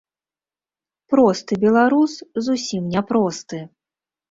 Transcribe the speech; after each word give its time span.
Просты 1.15 1.53
беларус 1.65 2.13
зусім 2.47 2.91
не 2.97 3.01
просты. 3.13 3.63